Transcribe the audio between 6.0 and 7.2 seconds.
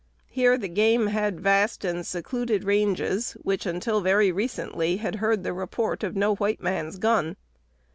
of no white man's